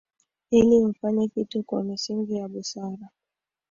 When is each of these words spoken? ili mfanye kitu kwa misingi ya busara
ili 0.51 0.79
mfanye 0.85 1.27
kitu 1.27 1.63
kwa 1.63 1.83
misingi 1.83 2.35
ya 2.35 2.47
busara 2.47 3.09